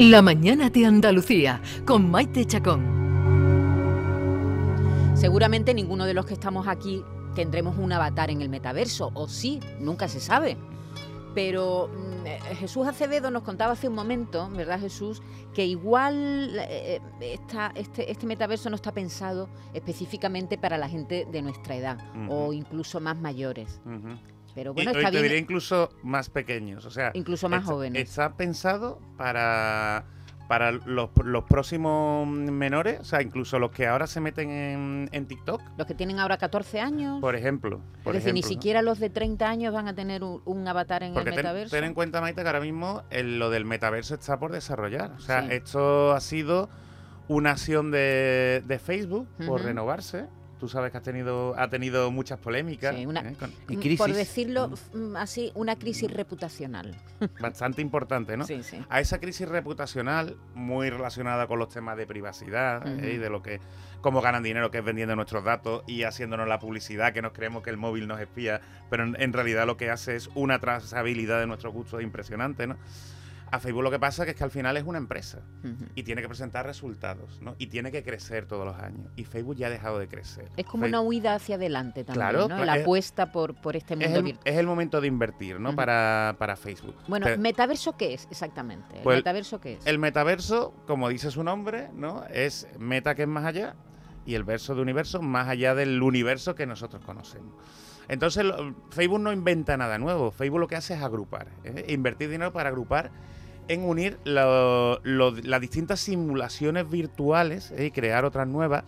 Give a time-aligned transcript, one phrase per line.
[0.00, 2.98] La mañana de Andalucía con Maite Chacón.
[5.14, 7.04] Seguramente ninguno de los que estamos aquí
[7.34, 10.56] tendremos un avatar en el metaverso, o sí, nunca se sabe.
[11.34, 15.20] Pero mm, eh, Jesús Acevedo nos contaba hace un momento, ¿verdad Jesús?
[15.54, 21.42] Que igual eh, esta- este, este metaverso no está pensado específicamente para la gente de
[21.42, 23.80] nuestra edad o incluso más mayores.
[24.54, 25.22] Pero bueno, está te bien.
[25.22, 28.02] diría incluso más pequeños, o sea, Incluso más está- jóvenes.
[28.02, 30.04] Está pensado para
[30.48, 35.26] para los, los próximos menores, o sea, incluso los que ahora se meten en, en
[35.26, 37.20] TikTok, Los que tienen ahora 14 años.
[37.20, 37.80] por ejemplo.
[38.02, 41.04] Por es decir, ni siquiera los de 30 años van a tener un, un avatar
[41.04, 41.76] en Porque el metaverso.
[41.76, 45.12] ten en cuenta, Maite, que ahora mismo el- lo del metaverso está por desarrollar.
[45.12, 45.48] O sea, Sí.
[45.52, 46.68] esto ha sido
[47.28, 50.26] una acción de, de Facebook por renovarse.
[50.60, 52.94] Tú sabes que has tenido, ha tenido muchas polémicas.
[52.94, 53.34] Sí, una- ¿eh?
[53.40, 53.98] con- Y Mm, crisis.
[53.98, 56.94] Por decirlo mm, así, una crisis reputacional.
[57.40, 58.44] bastante importante, ¿no?
[58.44, 58.78] Sí, sí.
[58.88, 63.14] a esa crisis reputacional muy relacionada con los temas de privacidad ¿eh?
[63.14, 63.60] Y de lo que
[64.00, 67.62] cómo ganan dinero que es vendiendo nuestros datos y haciéndonos la publicidad que nos creemos
[67.62, 71.40] que el móvil nos espía pero en, en realidad lo que hace es una trazabilidad
[71.40, 72.76] de nuestros gustos impresionante ¿no?
[73.52, 75.40] A Facebook lo que pasa es que al final es una empresa
[75.94, 77.54] y tiene que presentar resultados ¿no?
[77.58, 80.66] y tiene que crecer todos los años y Facebook ya ha dejado de crecer Es
[80.66, 82.56] como una huida hacia adelante también, Claro, ¿no?
[82.56, 84.42] cla- La es- apuesta por, por este es mundo el, virtual.
[84.54, 85.74] es el momento de invertir ¿no?
[85.74, 88.96] Para, para Facebook Bueno, Pero- ¿metaverso qué es exactamente?
[88.98, 89.86] ¿El Pues, metaverso qué es?
[89.86, 92.24] El metaverso, como dice su nombre, ¿no?
[92.32, 93.74] Es meta que es más allá
[94.26, 97.54] y el verso de universo más allá del universo que nosotros conocemos.
[98.08, 100.30] Entonces, lo- Facebook no inventa nada nuevo.
[100.32, 101.86] Facebook lo que hace es agrupar, ¿eh?
[101.88, 103.10] invertir dinero para agrupar
[103.72, 107.86] en unir lo- lo- las distintas simulaciones virtuales ¿eh?
[107.86, 108.84] y crear otras nuevas.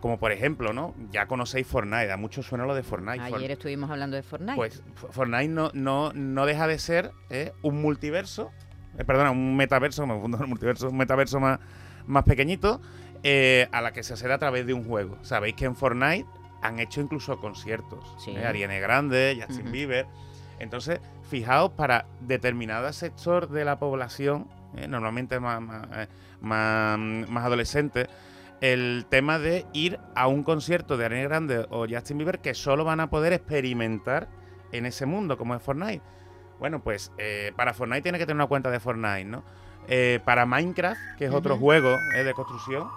[0.00, 0.94] Como por ejemplo, ¿no?
[1.10, 3.20] Ya conocéis Fortnite, a muchos suena lo de Fortnite.
[3.20, 4.54] Ayer estuvimos hablando de Fortnite.
[4.54, 7.52] Pues Fortnite no, no, no deja de ser ¿eh?
[7.62, 8.52] un multiverso,
[8.96, 11.58] eh, perdona, un metaverso, me confundo con el multiverso, un metaverso más,
[12.06, 12.80] más pequeñito,
[13.24, 15.18] eh, a la que se accede a través de un juego.
[15.22, 16.26] Sabéis que en Fortnite
[16.62, 18.04] han hecho incluso conciertos.
[18.24, 18.36] Sí.
[18.36, 19.72] Ariana Grande, Justin.
[19.72, 20.06] Bieber.
[20.60, 24.88] Entonces, fijaos, para determinado sector de la población, ¿eh?
[24.88, 26.08] normalmente más, más, eh,
[26.40, 28.08] más, más adolescente,
[28.60, 32.84] el tema de ir a un concierto de Ariana Grande o Justin Bieber que solo
[32.84, 34.28] van a poder experimentar
[34.72, 36.02] en ese mundo, como es Fortnite.
[36.58, 39.44] Bueno, pues eh, para Fortnite tiene que tener una cuenta de Fortnite, ¿no?
[39.86, 42.88] Eh, para Minecraft, que es otro juego eh, de construcción,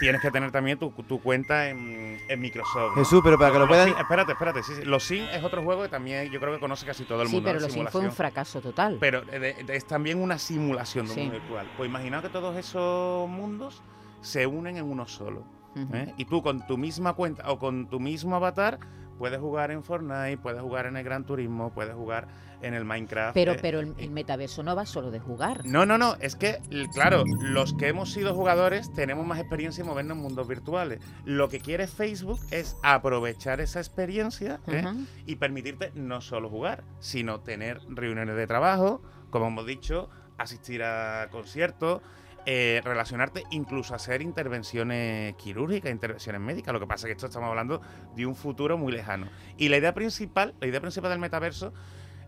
[0.00, 2.96] tienes que tener también tu, tu cuenta en, en Microsoft.
[2.96, 3.04] ¿no?
[3.04, 3.90] Jesús, pero para que lo puedan.
[3.90, 4.62] Espérate, espérate.
[4.64, 4.82] sí, sí.
[4.84, 7.34] Los Sims es otro juego que también yo creo que conoce casi todo el sí,
[7.34, 7.46] mundo.
[7.48, 7.66] pero ¿no?
[7.66, 8.16] los Sims fue un Simulación.
[8.16, 8.96] fracaso total.
[8.98, 11.20] Pero eh, de- de- es también una simulación de un Sí.
[11.24, 11.70] mundo virtual.
[11.76, 13.82] Pues imagina que todos esos mundos
[14.22, 15.44] se unen en uno solo.
[15.92, 16.12] ¿eh?
[16.16, 18.80] Y tú con tu misma cuenta o con tu mismo avatar
[19.20, 22.26] puedes jugar en Fortnite, puedes jugar en el Gran Turismo, puedes jugar
[22.62, 23.34] en el Minecraft.
[23.34, 25.66] Pero, eh, pero el, y- el metaverso no va solo de jugar.
[25.66, 26.58] no, no, no, es que,
[26.94, 31.00] claro, los que hemos sido jugadores tenemos más experiencia en movernos en mundos virtuales.
[31.26, 34.84] Lo que quiere Facebook es aprovechar esa experiencia ¿eh?
[35.26, 40.08] Y permitirte no solo jugar, sino tener reuniones de trabajo, como hemos dicho,
[40.38, 42.00] asistir a conciertos,
[42.46, 46.72] eh, relacionarte, incluso hacer intervenciones quirúrgicas, intervenciones médicas.
[46.72, 47.80] Lo que pasa es que esto estamos hablando
[48.16, 49.26] de un futuro muy lejano.
[49.56, 51.72] Y la idea principal, la idea principal del metaverso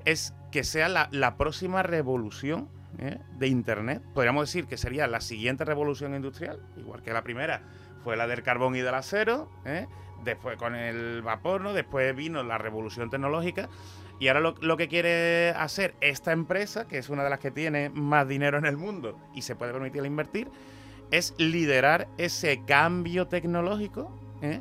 [0.04, 2.68] es que sea la, próxima revolución
[2.98, 3.18] ¿eh?
[3.38, 4.02] de Internet.
[4.14, 7.62] Podríamos decir que sería la siguiente revolución industrial, igual que la primera
[8.02, 9.86] fue la del carbón y del acero, ¿eh?
[10.24, 11.72] después con el vapor, ¿no?
[11.72, 13.68] después vino la revolución tecnológica.
[14.22, 17.50] Y ahora lo, lo que quiere hacer esta empresa, que es una de las que
[17.50, 20.48] tiene más dinero en el mundo y se puede permitir invertir,
[21.10, 24.60] es liderar ese cambio tecnológico ¿eh?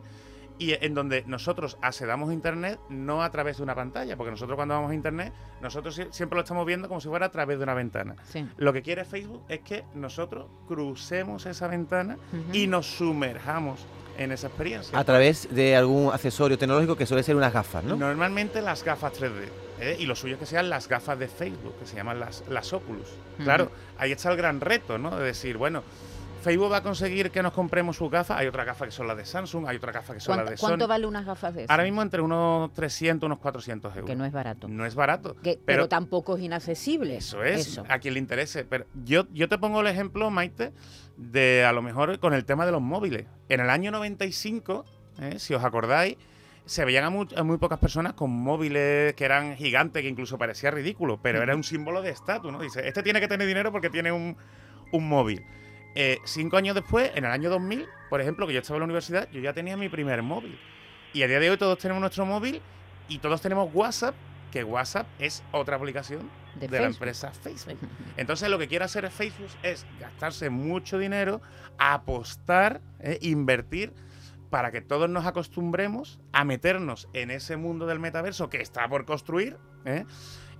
[0.58, 4.56] y en donde nosotros accedamos a Internet no a través de una pantalla, porque nosotros
[4.56, 7.60] cuando vamos a Internet, nosotros sie- siempre lo estamos viendo como si fuera a través
[7.60, 8.16] de una ventana.
[8.24, 8.44] Sí.
[8.58, 12.18] Lo que quiere Facebook es que nosotros crucemos esa ventana
[12.52, 13.86] y nos sumerjamos
[14.18, 14.98] en esa experiencia.
[14.98, 17.96] A través de algún accesorio tecnológico que suele ser unas gafas, ¿no?
[17.96, 19.50] Normalmente las gafas 3D.
[19.80, 19.98] ¿eh?
[20.00, 22.72] Y lo suyo es que sean las gafas de Facebook, que se llaman las, las
[22.74, 23.08] Oculus.
[23.44, 25.18] Claro, ahí está el gran reto, ¿no?
[25.18, 25.84] De decir, bueno,
[26.42, 28.38] Facebook va a conseguir que nos compremos sus gafas.
[28.40, 30.52] Hay otras gafas que son las de Samsung, hay otras gafas que son las ¿Cuánto,
[30.52, 30.90] de cuánto Sony.
[30.90, 31.72] vale unas gafas de esas?
[31.72, 34.10] Ahora mismo entre unos 300, unos 400 euros.
[34.10, 34.68] Que no es barato.
[34.68, 35.36] No es barato.
[35.36, 37.18] Que- pero, pero tampoco es inaccesible.
[37.18, 37.86] Eso es, Eso.
[37.88, 38.66] a quien le interese.
[38.66, 40.74] Pero yo, yo te pongo el ejemplo, Maite,
[41.18, 43.26] de a lo mejor con el tema de los móviles.
[43.50, 44.86] En el año 95,
[45.20, 46.18] eh, si os acordáis,
[46.66, 50.38] se veían a muy, a muy pocas personas con móviles que eran gigantes, que incluso
[50.38, 52.60] parecía ridículo, pero era un símbolo de estatus, ¿no?
[52.62, 54.38] Dice, este tiene que tener dinero porque tiene un,
[54.92, 55.44] un móvil.
[55.96, 58.86] Eh, cinco años después, en el año 2000, por ejemplo, que yo estaba en la
[58.86, 60.58] universidad, yo ya tenía mi primer móvil.
[61.14, 62.62] Y a día de hoy todos tenemos nuestro móvil
[63.08, 64.16] y todos tenemos WhatsApp,
[64.52, 67.78] que WhatsApp es otra aplicación De de, la empresa Facebook.
[68.18, 71.42] Entonces lo que quiere hacer Facebook es gastarse mucho dinero,
[71.78, 73.94] apostar, eh, invertir
[74.50, 79.06] para que todos nos acostumbremos a meternos en ese mundo del metaverso que está por
[79.06, 80.06] construir ¿eh?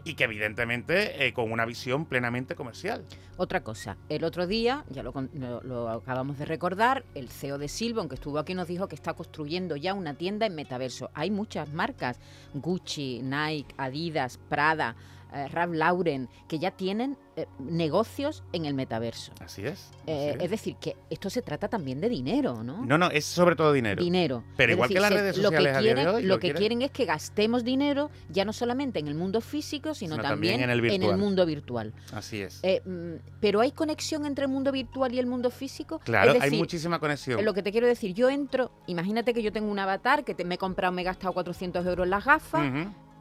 [0.04, 3.06] Y que evidentemente eh, con una visión plenamente comercial.
[3.38, 8.16] Otra cosa, el otro día, ya lo, acabamos de recordar, el CEO de Silbon, que
[8.16, 11.10] estuvo aquí, nos dijo que está construyendo ya una tienda en metaverso.
[11.14, 12.20] Hay muchas marcas,
[12.54, 14.96] Gucci, Nike, Adidas, Prada,
[15.34, 19.32] eh, Ralph Lauren, que ya tienen eh, negocios en el metaverso.
[19.40, 19.80] Así es.
[19.80, 20.44] así Eh, es.
[20.44, 22.86] es decir, que esto se trata también de dinero, ¿no?
[22.86, 24.04] No, no, es sobre todo dinero.
[24.04, 24.44] dinero.
[24.58, 26.36] Pero Es igual que las redes lo que sociales a día de quieren, hoy, lo
[26.40, 30.16] que quieren- quieren es que gastemos dinero ya no solamente en el mundo físico, sino,
[30.16, 31.94] Sino también, también en el mundo virtual.
[32.14, 32.60] Así es.
[32.64, 36.00] Eh, mm, pero hay conexión entre el mundo virtual y el mundo físico.
[36.00, 37.40] claro, decir, hay muchísima conexión.
[37.40, 40.36] eh, Lo que te quiero decir, yo entro, imagínate que yo tengo un avatar que
[40.36, 42.62] te- me he comprado, me he gastado 400 euros en las gafas.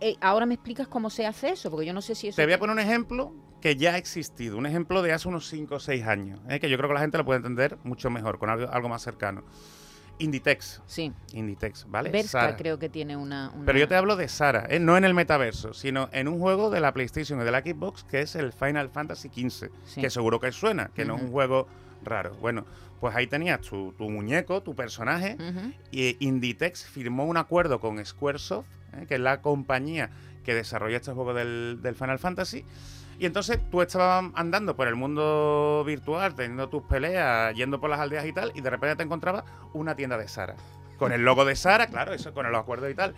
[0.01, 2.37] Eh, ahora me explicas cómo se hace eso, porque yo no sé si eso.
[2.37, 5.47] Te voy a poner un ejemplo que ya ha existido, un ejemplo de hace unos
[5.49, 6.59] 5 o 6 años, ¿eh?
[6.61, 9.03] que yo creo que la gente lo puede entender mucho mejor, con algo, algo más
[9.03, 9.45] cercano.
[10.19, 12.11] Inditex, Sí, Inditex, ¿vale?
[12.11, 12.57] Berska Sara.
[12.57, 13.51] creo que tiene una.
[13.55, 14.79] una- Pero yo te hablo de Sara, ¿eh?
[14.79, 18.05] no en el metaverso, sino en un juego de la PlayStation y de la Xbox
[18.05, 20.01] que es el Final Fantasy XV, Sí.
[20.03, 21.67] que seguro que suena, que no es un juego
[22.03, 22.35] raro.
[22.41, 22.65] Bueno,
[23.01, 25.37] pues ahí tenías tu, tu muñeco, tu personaje,
[25.91, 29.07] y Inditex firmó un acuerdo con Squaresoft, ¿eh?
[29.07, 30.11] que es la compañía
[30.45, 32.65] que desarrolla este juego del, del Final Fantasy.
[33.19, 38.01] Y entonces tú estabas andando por el mundo virtual, teniendo tus peleas, yendo por las
[38.01, 39.45] aldeas y tal, y de repente te encontrabas
[39.75, 40.57] una tienda de Sara.
[40.97, 43.15] Con el logo de Sara, claro, eso con el acuerdo y tal.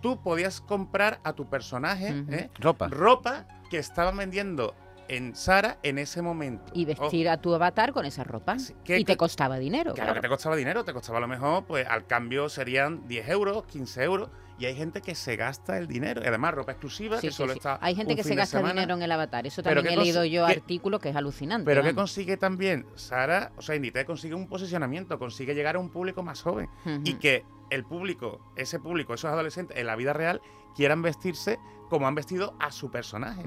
[0.00, 2.24] Tú podías comprar a tu personaje.
[2.30, 2.50] ¿eh?
[2.58, 2.88] Ropa.
[2.88, 4.74] ropa que estaban vendiendo
[5.08, 6.72] en Sara en ese momento.
[6.74, 8.58] Y vestir a tu avatar con esa ropa.
[8.58, 9.94] Sí, ¿qué- y te costaba dinero.
[9.94, 10.14] Claro, claro.
[10.14, 13.64] que te costaba dinero, te costaba a lo mejor, pues al cambio serían 10 euros,
[13.66, 17.26] 15 euros, y hay gente que se gasta el dinero, y además ropa exclusiva, Sí,
[17.28, 18.74] que sí, solo está Hay gente un que se fin gasta semana.
[18.74, 19.44] dinero en el avatar.
[19.46, 21.64] Eso también he ¿qué leído yo qué- artículos que es alucinante.
[21.64, 25.90] Pero que consigue también Sara, o sea, Inditex consigue un posicionamiento, consigue llegar a un
[25.90, 26.68] público más joven,
[27.04, 30.42] y que el público, ese público, esos adolescentes en la vida real,
[30.74, 31.58] quieran vestirse
[31.88, 33.42] como han vestido a su personaje.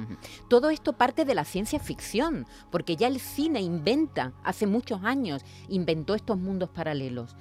[0.48, 5.44] Todo esto parte de la ciencia ficción, porque ya el cine inventa, hace muchos años,
[5.68, 7.36] inventó estos mundos paralelos.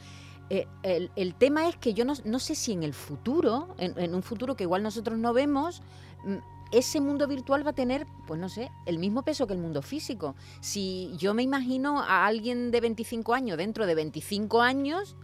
[0.50, 4.22] Eh, el, tema es que yo no, sé si en el futuro, en, en un
[4.22, 5.82] futuro que igual nosotros no vemos,
[6.24, 6.36] mm,
[6.70, 9.80] ese mundo virtual va a tener, pues no sé, el mismo peso que el mundo
[9.80, 10.34] físico.
[10.60, 15.16] Si yo me imagino a alguien de 25 años dentro de 25 años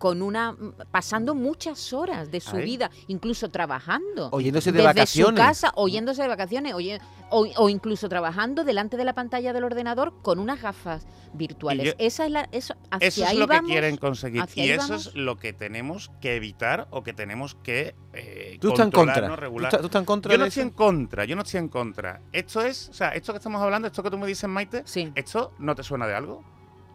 [0.00, 2.64] con una mm, pasando muchas horas de su Ahí.
[2.64, 5.38] vida, incluso trabajando Oyéndose de desde vacaciones.
[5.40, 9.62] su casa, oyéndose de vacaciones, oye- o, o incluso trabajando delante de la pantalla del
[9.62, 11.86] ordenador con unas gafas virtuales.
[11.88, 13.66] yo- Esa es la, eso, hacia Eso es ahí lo vamos.
[13.68, 14.42] que quieren conseguir.
[14.54, 15.06] Y eso vamos.
[15.08, 19.14] es lo que tenemos que evitar o que tenemos que eh, Tú estás en controlar,
[19.16, 19.28] contra.
[19.28, 19.34] ¿no?
[19.34, 19.70] ¿Tú regular.
[19.80, 20.68] tú estás en contra Yo no estoy eso?
[20.70, 22.22] en contra, yo no estoy en contra.
[22.32, 25.12] Esto es, o sea, esto que estamos hablando, esto que tú me dices, Maite, Sí,
[25.14, 26.42] ¿esto no te suena de algo?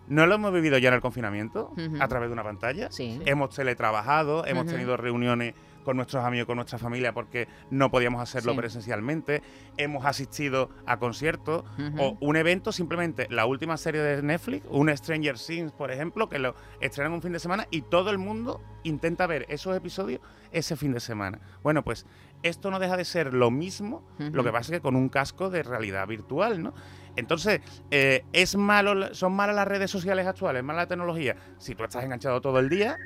[0.08, 1.74] ¿No lo hemos vivido ya en el confinamiento?
[2.00, 2.92] A través de una pantalla.
[2.92, 3.20] sí.
[3.26, 5.54] Hemos teletrabajado, hemos tenido reuniones
[5.84, 8.58] con nuestros amigos, con nuestra familia, porque no podíamos hacerlo Sí.
[8.58, 9.44] presencialmente.
[9.78, 11.64] Hemos asistido a conciertos
[12.00, 16.40] o un evento, simplemente la última serie de Netflix, un Stranger Things, por ejemplo, que
[16.40, 20.22] lo estrenan un fin de semana y todo el mundo intenta ver esos episodios
[20.52, 21.40] ese fin de semana.
[21.62, 22.06] Bueno, pues
[22.46, 25.50] esto no deja de ser lo mismo, lo que pasa es que con un casco
[25.50, 26.74] de realidad virtual, ¿no?
[27.16, 30.60] Entonces, eh, ¿es malo, ¿son malas las redes sociales actuales?
[30.60, 31.36] ¿Es mala la tecnología?
[31.58, 32.98] Si tú estás enganchado todo el día,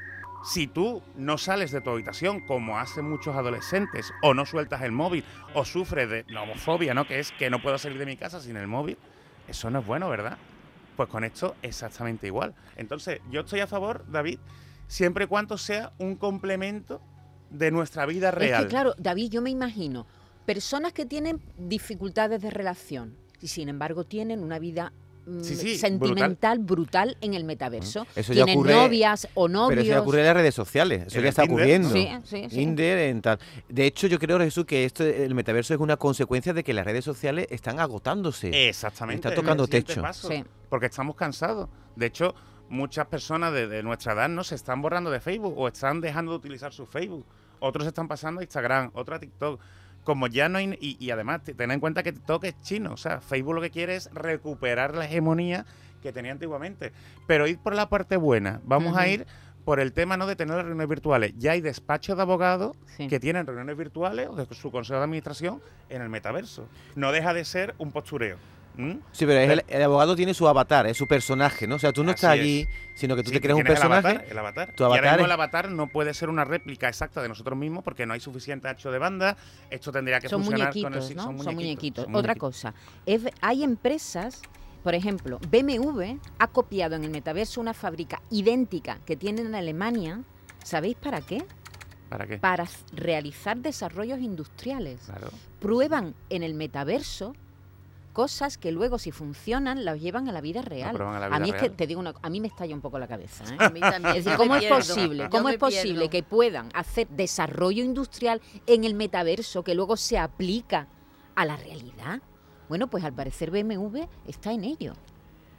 [0.43, 4.91] si tú no sales de tu habitación como hacen muchos adolescentes, o no sueltas el
[4.91, 7.07] móvil, o sufres de nomofobia, ¿no?
[7.07, 8.97] Que es que no puedo salir de mi casa sin el móvil,
[9.47, 10.37] eso no es bueno, ¿verdad?
[10.97, 12.55] Pues con esto exactamente igual.
[12.75, 14.39] Entonces, yo estoy a favor, David,
[14.87, 17.01] siempre y cuando sea un complemento
[17.49, 18.61] de nuestra vida real.
[18.61, 20.05] Es que claro, David, yo me imagino
[20.45, 24.91] personas que tienen dificultades de relación y sin embargo tienen una vida
[25.25, 27.17] mm, Sí, sí, sentimental brutal.
[27.21, 28.05] en el metaverso.
[28.15, 29.69] Eso ya tienen ocurre- novias o novios.
[29.69, 31.03] Pero eso ya ocurre en las redes sociales.
[31.07, 31.89] Eso ya está Tinder, ocurriendo.
[31.89, 32.55] Sí, sí, sí.
[32.55, 33.39] Tinder, en tal.
[33.67, 36.83] De hecho, yo creo, Jesús, que esto, el metaverso es una consecuencia de que las
[36.85, 38.67] redes sociales están agotándose.
[38.69, 39.27] Exactamente.
[39.27, 40.01] Está tocando techo.
[40.01, 40.29] paso.
[40.67, 41.69] Porque estamos cansados.
[41.95, 42.33] De hecho,
[42.69, 46.31] muchas personas de, de nuestra edad no se están borrando de Facebook o están dejando
[46.31, 47.25] de utilizar su Facebook.
[47.59, 49.59] Otros están pasando a Instagram, otros a TikTok.
[50.03, 50.77] Como ya no hay.
[50.81, 52.93] Y, y además, te- ten en cuenta que TikTok es chino.
[52.93, 55.65] O sea, Facebook lo que quiere es recuperar la hegemonía
[56.01, 56.93] que tenía antiguamente.
[57.27, 58.61] Pero ir por la parte buena.
[58.63, 59.27] Vamos a ir
[59.65, 61.33] por el tema no de tener las reuniones virtuales.
[61.37, 63.07] Ya hay despachos de abogados Sí.
[63.07, 66.67] que tienen reuniones virtuales o de su consejo de administración en el metaverso.
[66.95, 68.37] No deja de ser un postureo.
[68.79, 68.91] ¿Mm?
[69.11, 71.75] Sí, pero es Pero- el, el abogado tiene su avatar, es su personaje, ¿no?
[71.75, 72.39] O sea, tú no estás es.
[72.41, 74.07] allí, sino que tú Sí, te creas un tienes el personaje.
[74.07, 74.73] avatar, el avatar.
[74.73, 77.57] tu Y ahora mismo es- el avatar no puede ser una réplica exacta de nosotros
[77.59, 79.35] mismos porque no hay suficiente ancho de banda.
[79.69, 81.23] Esto tendría que son funcionar muñequitos, con el ¿no?
[81.23, 82.05] Son Son muñequitos.
[82.05, 82.55] son Otra muñequitos.
[82.55, 82.73] cosa,
[83.05, 84.41] es hay empresas,
[84.81, 90.21] por ejemplo, BMW ha copiado en el metaverso una fábrica idéntica que tienen en Alemania.
[90.63, 91.43] ¿Sabéis para qué?
[92.07, 92.37] ¿Para qué?
[92.37, 95.01] Para realizar desarrollos industriales.
[95.05, 95.27] Claro.
[95.59, 97.35] Prueban en el metaverso
[98.13, 100.95] cosas que luego si funcionan las llevan a la vida real.
[100.95, 101.75] a la a vida mí es que real.
[101.75, 103.43] te digo una, a mí me estalla un poco la cabeza.
[103.45, 103.57] ¿eh?
[103.59, 104.15] A mí también.
[104.15, 104.77] Es decir, ¿cómo es pierdo.
[104.77, 105.29] posible?
[105.29, 106.09] ¿Cómo es posible pierdo.
[106.09, 110.87] que puedan hacer desarrollo industrial en el metaverso que luego se aplica
[111.35, 112.21] a la realidad?
[112.67, 114.93] Bueno, pues al parecer BMW está en ello.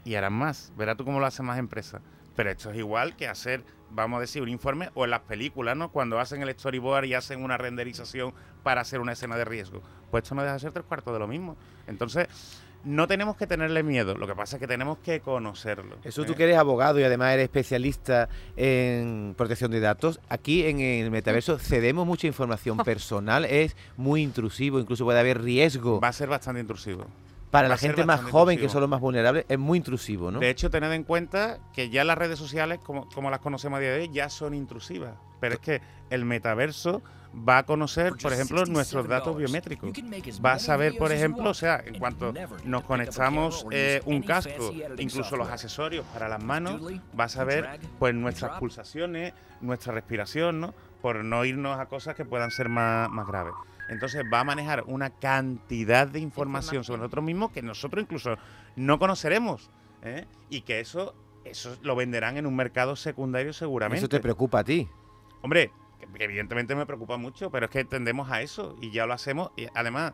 [0.04, 0.72] Y harán más.
[0.76, 2.02] Verás tú cómo lo hacen más empresas.
[2.36, 5.76] Pero esto es igual que hacer, vamos a decir, un informe o en las películas,
[5.76, 5.90] ¿no?
[5.90, 8.32] Cuando hacen el storyboard y hacen una renderización
[8.62, 9.82] para hacer una escena de riesgo.
[10.10, 11.56] Pues esto no deja de ser tres cuartos de lo mismo.
[11.86, 12.28] Entonces,
[12.84, 14.16] no tenemos que tenerle miedo.
[14.16, 15.96] Lo que pasa es que tenemos que conocerlo.
[16.04, 16.26] Eso ¿eh?
[16.26, 21.10] tú que eres abogado y además eres especialista en protección de datos, aquí en el
[21.10, 26.28] metaverso cedemos mucha información personal, es muy intrusivo, incluso puede haber riesgo Va a ser
[26.28, 27.06] bastante intrusivo.
[27.50, 30.38] Para la gente más joven, que son los más vulnerables, es muy intrusivo, ¿no?
[30.38, 33.80] De hecho, tened en cuenta que ya las redes sociales, como, como las conocemos a
[33.80, 35.14] día de hoy, ya son intrusivas.
[35.40, 35.80] Pero es que
[36.10, 37.02] el metaverso
[37.34, 39.90] va a conocer, por ejemplo, nuestros datos biométricos.
[40.44, 42.32] Va a saber, por ejemplo, o sea, en cuanto
[42.64, 46.80] nos conectamos eh, un casco, incluso los accesorios para las manos,
[47.18, 50.74] va a saber pues nuestras pulsaciones, nuestra respiración, ¿no?
[51.00, 53.54] Por no irnos a cosas que puedan ser más, más graves.
[53.90, 58.36] Entonces va a manejar una cantidad de información sobre nosotros mismos que nosotros incluso
[58.76, 59.68] no conoceremos.
[60.02, 60.26] ¿eh?
[60.48, 63.98] Y que eso, eso lo venderán en un mercado secundario seguramente.
[63.98, 64.88] Eso te preocupa a ti.
[65.42, 65.72] Hombre,
[66.14, 69.50] que evidentemente me preocupa mucho, pero es que tendemos a eso y ya lo hacemos.
[69.56, 70.12] Y además,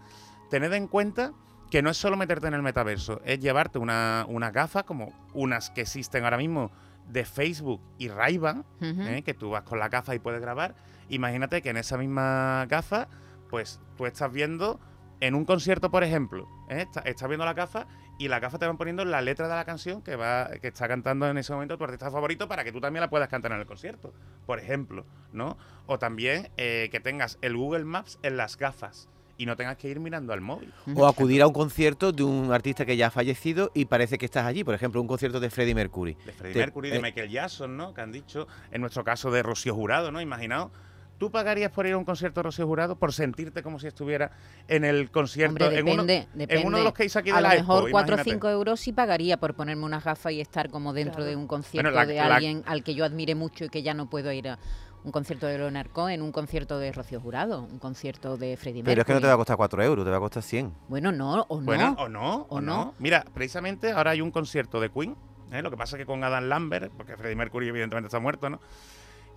[0.51, 1.33] tened en cuenta
[1.71, 5.71] que no es solo meterte en el metaverso, es llevarte una, una gafa como unas
[5.71, 6.71] que existen ahora mismo
[7.09, 8.65] de Facebook y Ray-Ban.
[8.81, 9.23] ¿eh?
[9.25, 10.75] que tú vas con la gafa y puedes grabar.
[11.09, 13.09] Imagínate que en esa misma gafa,
[13.49, 14.81] pues tú estás viendo
[15.21, 16.83] en un concierto, por ejemplo, ¿eh?
[16.83, 17.87] Está- estás viendo la gafa
[18.19, 20.89] y la gafa te van poniendo la letra de la canción que va que está
[20.89, 23.61] cantando en ese momento tu artista favorito para que tú también la puedas cantar en
[23.61, 24.13] el concierto,
[24.47, 25.57] por ejemplo, ¿no?
[25.87, 29.89] O también eh, que tengas el Google Maps en las gafas y no tengas que
[29.89, 30.73] ir mirando al móvil.
[30.95, 34.25] O acudir a un concierto de un artista que ya ha fallecido y parece que
[34.25, 36.15] estás allí, por ejemplo, un concierto de Freddie Mercury.
[36.25, 37.93] de Freddie Te- Mercury, de eh, Michael Jackson, ¿no?
[37.93, 40.23] Que han dicho, en nuestro caso de Rocío Jurado, ¿no?
[40.23, 40.71] Imaginaos,
[41.19, 44.31] ¿tú pagarías por ir a un concierto de Rocío Jurado por sentirte como si estuviera
[44.69, 45.65] en el concierto?
[45.65, 46.61] Hombre, en, uno, depende, depende.
[46.61, 48.17] en uno de los que hice aquí de a lo la mejor Expo, 4 o
[48.19, 48.31] imagínate.
[48.31, 51.31] 5 euros sí pagaría por ponerme unas gafas y estar como dentro Claro.
[51.31, 53.95] de un concierto la- de la- alguien al que yo admire mucho y que ya
[53.95, 54.59] no puedo ir a
[55.05, 58.93] un concierto de Leonard Cohen, un concierto de Rocío Jurado, un concierto de Freddie Mercury.
[58.93, 60.75] Pero es que no te va a costar 4 euros, te va a costar 100.
[60.89, 61.65] Bueno, no, o no.
[61.65, 62.77] Bueno, o no, o, o no.
[62.87, 62.95] no.
[62.99, 65.15] Mira, precisamente ahora hay un concierto de Queen,
[65.53, 65.63] ¿eh?
[65.63, 68.61] lo que pasa es que con Adam Lambert, porque Freddie Mercury evidentemente está muerto, ¿no?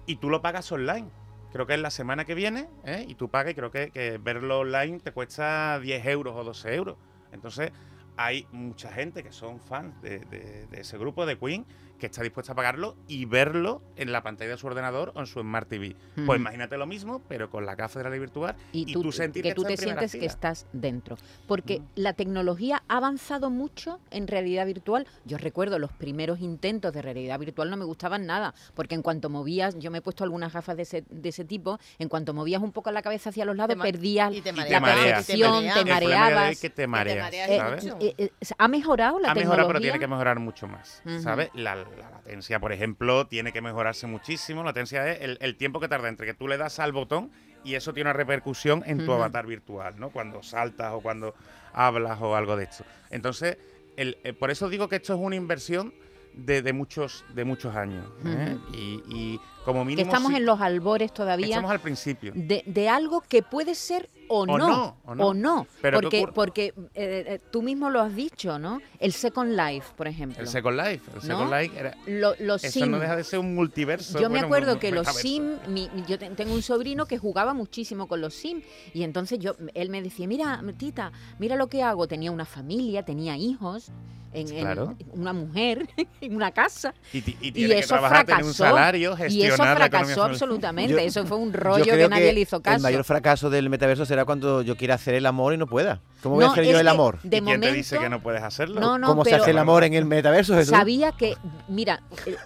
[0.07, 1.07] Y tú lo pagas online.
[1.51, 3.06] Creo que es la semana que viene, ¿eh?
[3.08, 6.98] y tú pagas, creo que, verlo online te cuesta 10 euros o 12 euros.
[7.32, 7.72] Entonces,
[8.18, 11.65] hay mucha gente que son fans de ese grupo de Queen
[12.00, 15.27] que está dispuesta a pagarlo y verlo en la pantalla de su ordenador o en
[15.27, 15.96] su Smart TV.
[16.25, 19.01] Pues imagínate lo mismo, pero con la gafa de la realidad virtual y y tú,
[19.03, 21.18] tú sentir que que tú estás te sientes que estás dentro.
[21.48, 21.84] Porque Mm.
[21.96, 25.06] la tecnología ha avanzado mucho en realidad virtual.
[25.25, 29.29] Yo recuerdo los primeros intentos de realidad virtual no me gustaban nada, porque en cuanto
[29.29, 32.62] movías, yo me he puesto algunas gafas de ese, de ese tipo, en cuanto movías
[32.62, 36.51] un poco la cabeza hacia los lados, Te perdías y te la percepción, te mareabas.
[36.51, 39.44] es que te mareas, Eh, eh, eh, ¿Ha mejorado la ha tecnología?
[39.50, 41.01] mejorado, pero tiene que mejorar mucho más.
[41.22, 41.50] ¿Sabes?
[41.53, 44.62] La, la latencia, por ejemplo, tiene que mejorarse muchísimo.
[44.62, 47.31] La latencia es el, el tiempo que tarda entre que tú le das al botón
[47.63, 50.10] y eso tiene una repercusión en tu avatar virtual, ¿no?
[50.10, 51.34] Cuando saltas o cuando
[51.74, 52.84] hablas o algo de esto.
[53.10, 53.58] Entonces,
[53.98, 55.93] el- eh, por eso digo que esto es una inversión
[56.34, 58.05] de, de muchos de muchos años.
[58.25, 58.58] ¿eh?
[58.74, 60.08] y, y como que mínimo.
[60.10, 62.32] estamos sí- en los albores todavía estamos al principio.
[62.36, 65.28] de, de algo que puede ser o, O no, no, o no.
[65.28, 65.68] o no.
[65.82, 68.80] Pero ¿qué porque porque eh, eh, tú mismo lo has dicho, ¿no?
[69.00, 70.39] El Second Life, por ejemplo.
[70.39, 71.01] El Second Life.
[71.10, 71.22] El ¿No?
[71.22, 71.98] Second Life era.
[72.06, 72.92] Lo- los Eso Sim.
[72.92, 74.20] no deja de ser un multiverso.
[74.20, 75.08] Yo me acuerdo un que los.
[75.08, 78.62] Sim, mi- yo te- tengo un sobrino que jugaba muchísimo con los Sim
[78.94, 82.08] y entonces yo, él me decía, mira, tita, mira lo que hago.
[82.08, 83.92] Tenía una familia, tenía hijos,
[84.32, 84.96] en, en Claro.
[85.13, 85.89] una mujer,
[86.22, 88.75] en una casa Y, y y que eso trabajar, tener un fracasó.
[88.75, 90.94] salario, y eso fracasó absolutamente.
[90.94, 92.77] Yo- eso fue un rollo que nadie le hizo caso.
[92.77, 96.01] El mayor fracaso del metaverso será cuando yo quiera hacer el amor y no pueda.
[96.24, 97.20] ¿Cómo voy a hacer yo el amor?
[97.24, 98.82] De ¿Y quién momento, te dice que no puedes hacerlo?
[98.82, 100.72] No, no, ¿Cómo se hace el amor en el metaverso, Jesús?
[100.72, 101.38] Sabía que,
[101.70, 102.01] mira,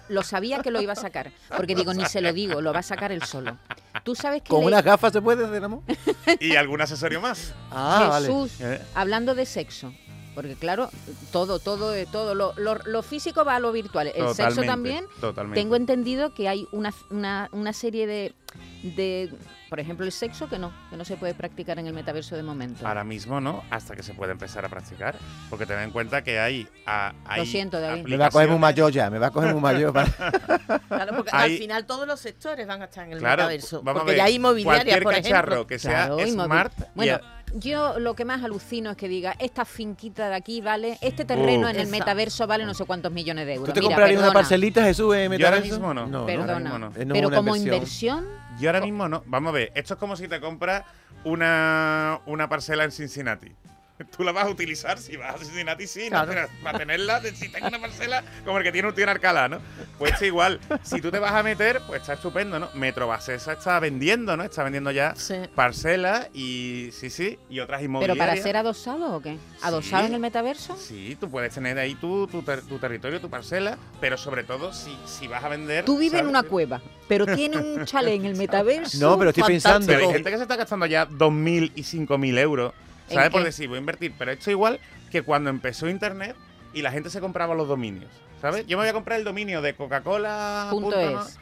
[0.08, 2.80] lo sabía que lo iba a sacar, porque digo, ni se lo digo, lo va
[2.80, 3.56] a sacar él solo.
[4.04, 5.80] Tú sabes que ¿Con le- unas gafas se puede hacer el amor?
[6.40, 7.52] ¿Y algún accesorio más?
[7.70, 8.18] Ah.
[8.20, 8.80] Jesús, Eh.
[8.94, 9.92] hablando de sexo,
[10.34, 10.90] Porque claro,
[11.32, 14.08] todo, todo, eh, todo, lo, lo- lo físico va a lo virtual.
[14.08, 15.04] El sexo Totalmente, también.
[15.20, 15.60] Totalmente.
[15.60, 18.34] Tengo entendido que hay una, una, una serie de,
[18.82, 19.32] de,
[19.70, 22.42] por ejemplo, el sexo que no, que no se puede practicar en el metaverso de
[22.42, 22.86] momento.
[22.86, 25.16] Ahora mismo no, hasta que se puede empezar a practicar.
[25.50, 26.66] Porque ten en cuenta que hay.
[26.86, 28.04] a- hay siento, David.
[28.06, 29.92] Me va a coger muy aplicaciones- mayor ya, me va a coger muy mayor.
[29.92, 30.10] para-
[30.88, 33.82] Claro, porque Hay- al final todos los sectores van a estar en el Claro, metaverso.
[33.82, 35.66] vamos a porque ver, ya hay inmobiliarias, cualquier por cacharro ejemplo.
[35.68, 36.72] que sea Claro, smart.
[36.78, 40.60] y Bueno, a- yo lo que más alucino es que diga, esta finquita de aquí
[40.60, 41.70] vale, este terreno Uh.
[41.70, 43.68] en el metaverso vale no sé cuántos millones de euros.
[43.68, 45.74] ¿Tú te Mira, comprarías una parcelita, Jesús, en Yo ahora metaverso?
[45.74, 46.06] mismo no.
[46.06, 46.26] No, ¿no?
[46.26, 46.90] Perdona, mismo no.
[46.92, 48.18] Pero como inversión.
[48.24, 49.22] inversión, Yo ahora mismo no.
[49.26, 50.84] Vamos a ver, esto es como si te compras
[51.24, 53.52] una, una parcela en Cincinnati.
[54.16, 56.24] Tú la vas a utilizar si vas a Cincinnati, sí, ¿no?
[56.26, 56.32] Claro.
[56.32, 59.10] Pero para tenerla, de- si tengo una parcela como el que tiene un tío en
[59.10, 59.60] Alcalá, ¿no?
[59.98, 62.68] Pues igual, si tú te vas a meter, pues está estupendo, ¿no?
[62.74, 64.42] Metro Basesa está vendiendo, ¿no?
[64.42, 65.36] Está vendiendo ya Sí.
[65.54, 68.26] parcelas y sí, sí, y otras pero inmobiliarias.
[68.26, 69.38] para ser adosado o qué?
[69.62, 70.08] ¿Adosado Sí.
[70.08, 70.76] en el metaverso?
[70.76, 74.72] Sí, tú puedes tener ahí tu, tu, ter- tu territorio, tu parcela, pero sobre todo
[74.72, 75.84] si, si vas a vender.
[75.84, 78.98] Tú vives en una cueva, pero tiene un chalet en el metaverso.
[78.98, 79.72] No, pero estoy Fantástico.
[79.72, 79.86] pensando.
[79.86, 83.30] Pero hay gente que se está gastando ya 2.000 y 5.000 euros, ¿En ¿sabes?
[83.30, 84.12] Por decir, voy a invertir.
[84.18, 84.80] Pero esto igual
[85.10, 86.36] que cuando empezó Internet
[86.72, 88.66] y la gente se compraba los dominios, ¿sabes?
[88.66, 90.68] Yo me voy a comprar el dominio de Coca-Cola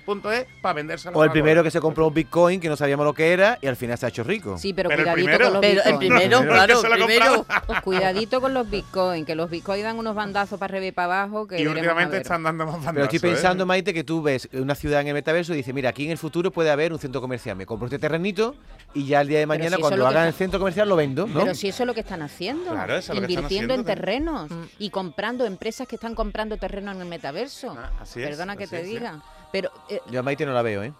[0.04, 0.46] Punto es.
[0.60, 3.32] para vendérselo O el primero que se compró un Bitcoin que no sabíamos lo que
[3.32, 4.58] era y al final se ha hecho rico.
[4.58, 7.04] Sí, pero, Pero el cuidadito primero- con los Pero el primero, El que claro, el
[7.04, 7.46] primero.
[7.84, 11.46] Cuidadito con los bitcoins, que los bitcoins dan unos bandazos para arriba y para abajo
[11.46, 13.32] que Y últimamente están dando más bandazos, Pero estoy ¿eh?
[13.32, 16.10] pensando, Maite, que tú ves una ciudad en el metaverso y dices, mira, aquí en
[16.12, 17.56] el futuro puede haber un centro comercial.
[17.56, 18.54] Me compro este terrenito
[18.94, 21.26] y ya el día de mañana, si cuando que hagan el centro comercial, lo vendo,
[21.26, 21.40] ¿no?
[21.40, 22.70] Pero si eso es lo que están haciendo.
[22.70, 24.62] Claro, eso es lo que están invirtiendo en terrenos Mm.
[24.78, 27.76] y comprando empresas que están comprando terreno en el metaverso.
[27.78, 28.94] Ah, así es, Perdona que así te es, sí.
[28.94, 29.22] diga.
[29.52, 30.92] Pero eh, Yo a Maite no la veo, ¿eh?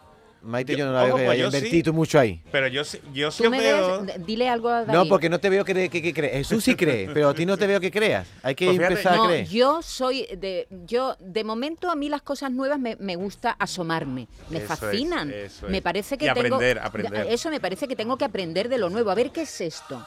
[0.45, 1.57] Maite yo, Yo- no la veo ojo, que haya yo sí.
[1.59, 2.43] invertido mucho ahí.
[2.51, 4.03] Pero yo, sí- yo sí veo...
[4.03, 4.93] ves, dile algo a David.
[4.93, 6.33] No, porque no te veo que, que, que crees.
[6.49, 8.27] Jesús sí cree, pero a ti no te veo que creas.
[8.43, 9.47] Hay que Pues fíjate, empezar a No, creer.
[9.49, 14.27] yo soy de yo de momento a mí las cosas nuevas me, me gusta asomarme,
[14.51, 15.31] me Eso es, fascinan.
[15.31, 15.83] eso me es.
[15.85, 17.27] parece que Y tengo aprender, aprender.
[17.29, 20.05] eso me parece que tengo que aprender de lo nuevo, a ver qué es esto.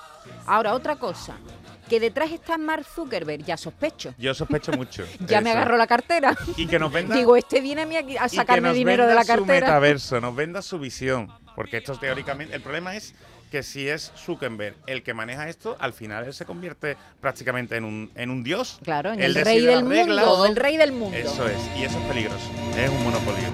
[0.48, 1.38] Ahora otra cosa,
[1.90, 4.14] que detrás está Mark Zuckerberg, ya sospecho.
[4.18, 5.04] Yo sospecho mucho.
[5.28, 6.36] Ya me agarro la cartera.
[6.56, 7.16] Y que nos venda...
[7.16, 9.68] Digo, este viene a mí a sacarme nos dinero de la su cartera.
[9.68, 11.32] metaverso, nos venda su visión.
[11.56, 12.56] Porque esto teóricamente.
[12.56, 13.16] El problema es
[13.50, 17.86] que si es Zuckerberg el que maneja esto, al final él se convierte prácticamente en
[17.86, 18.80] un, en un dios.
[18.84, 21.18] Claro, en el rey del mundo, el rey del mundo.
[21.18, 22.50] Eso es, y eso es peligroso.
[22.78, 23.48] Es un monopolio.